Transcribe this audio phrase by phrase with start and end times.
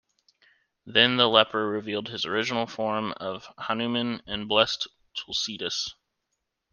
[0.87, 5.93] Then the leper revealed his original form of Hanuman and blessed Tulsidas.